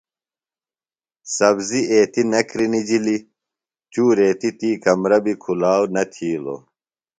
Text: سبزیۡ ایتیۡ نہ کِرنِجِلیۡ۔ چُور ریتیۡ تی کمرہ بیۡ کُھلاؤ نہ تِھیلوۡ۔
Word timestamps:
سبزیۡ 1.35 1.85
ایتیۡ 1.91 2.27
نہ 2.31 2.41
کِرنِجِلیۡ۔ 2.49 3.21
چُور 3.91 4.11
ریتیۡ 4.17 4.55
تی 4.59 4.69
کمرہ 4.83 5.19
بیۡ 5.23 5.37
کُھلاؤ 5.43 5.83
نہ 5.93 6.03
تِھیلوۡ۔ 6.11 6.61